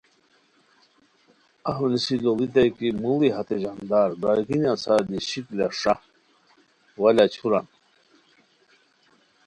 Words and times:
اف 1.69 1.77
نیسی 1.91 2.15
لوڑیتائے 2.23 2.69
کی 2.77 2.87
موڑی 3.01 3.29
ہتے 3.35 3.55
ژاندر 3.63 4.09
برارگینیان 4.21 4.77
سار 4.83 5.01
دی 5.09 5.17
شکلہ 5.29 5.67
ݰا، 5.79 5.93
واہ 6.99 7.13
لاچھوران 7.15 7.65